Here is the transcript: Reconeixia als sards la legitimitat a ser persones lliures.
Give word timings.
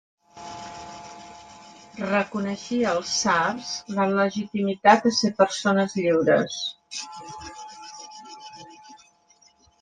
Reconeixia 2.05 2.87
als 2.93 3.11
sards 3.25 3.69
la 3.99 4.07
legitimitat 4.15 5.07
a 5.11 5.13
ser 5.19 5.31
persones 5.43 5.95
lliures. 6.01 6.59